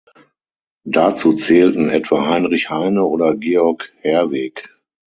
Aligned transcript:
Dazu 0.87 1.33
zählten 1.35 1.91
etwa 1.91 2.25
Heinrich 2.27 2.71
Heine 2.71 3.03
oder 3.05 3.35
Georg 3.35 3.93
Herwegh. 4.01 4.63